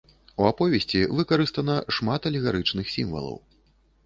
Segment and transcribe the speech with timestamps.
[0.43, 3.39] У аповесці выкарыстана шмат алегарычных сімвалаў.